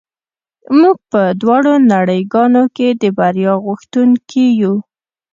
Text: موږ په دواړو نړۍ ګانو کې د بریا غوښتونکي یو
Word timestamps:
موږ 0.79 0.97
په 1.11 1.21
دواړو 1.41 1.73
نړۍ 1.93 2.21
ګانو 2.33 2.63
کې 2.75 2.87
د 3.01 3.03
بریا 3.17 3.53
غوښتونکي 3.65 4.45
یو 4.61 4.75